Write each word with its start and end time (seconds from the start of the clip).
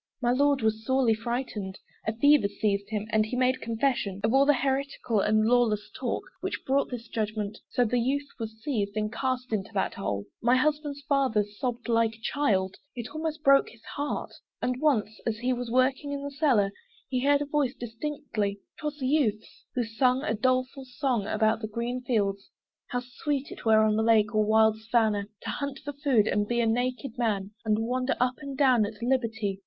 My 0.19 0.31
Lord 0.31 0.63
was 0.63 0.83
sorely 0.83 1.13
frightened; 1.13 1.77
A 2.07 2.13
fever 2.15 2.47
seized 2.47 2.89
him, 2.89 3.05
and 3.11 3.23
he 3.23 3.35
made 3.35 3.61
confession 3.61 4.19
Of 4.23 4.33
all 4.33 4.47
the 4.47 4.55
heretical 4.55 5.19
and 5.19 5.45
lawless 5.45 5.91
talk 5.95 6.23
Which 6.39 6.65
brought 6.65 6.89
this 6.89 7.07
judgment: 7.07 7.59
so 7.69 7.85
the 7.85 7.99
youth 7.99 8.27
was 8.39 8.59
seized 8.63 8.97
And 8.97 9.13
cast 9.13 9.53
into 9.53 9.69
that 9.75 9.93
hole. 9.93 10.25
My 10.41 10.55
husband's 10.55 11.01
father 11.01 11.43
Sobbed 11.43 11.87
like 11.87 12.15
a 12.15 12.19
child 12.19 12.77
it 12.95 13.13
almost 13.13 13.43
broke 13.43 13.69
his 13.69 13.83
heart: 13.95 14.31
And 14.59 14.81
once 14.81 15.19
as 15.27 15.37
he 15.37 15.53
was 15.53 15.69
working 15.69 16.13
in 16.13 16.23
the 16.23 16.31
cellar, 16.31 16.71
He 17.07 17.19
heard 17.23 17.43
a 17.43 17.45
voice 17.45 17.75
distinctly; 17.75 18.59
'twas 18.79 18.97
the 18.97 19.07
youth's, 19.07 19.65
Who 19.75 19.83
sung 19.83 20.23
a 20.23 20.33
doleful 20.33 20.85
song 20.85 21.27
about 21.27 21.61
green 21.71 22.01
fields, 22.01 22.49
How 22.87 23.01
sweet 23.01 23.51
it 23.51 23.65
were 23.65 23.81
on 23.83 23.95
lake 23.97 24.33
or 24.33 24.43
wild 24.43 24.81
savannah, 24.81 25.27
To 25.43 25.49
hunt 25.51 25.77
for 25.85 25.93
food, 25.93 26.25
and 26.25 26.47
be 26.47 26.59
a 26.59 26.65
naked 26.65 27.19
man, 27.19 27.51
And 27.63 27.85
wander 27.85 28.15
up 28.19 28.33
and 28.41 28.57
down 28.57 28.87
at 28.87 28.99
liberty. 29.03 29.59